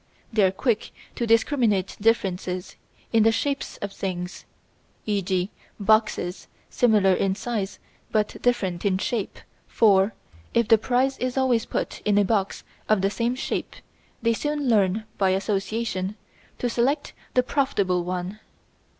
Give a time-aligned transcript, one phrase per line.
[0.33, 2.75] They are quick to discriminate differences
[3.13, 4.45] in the shapes of things,
[5.05, 5.51] e.g.
[5.79, 7.77] boxes similar in size
[8.11, 9.37] but different in shape,
[9.67, 10.15] for
[10.55, 13.75] if the prize is always put in a box of the same shape
[14.23, 16.15] they soon learn (by association)
[16.57, 18.39] to select the profitable one.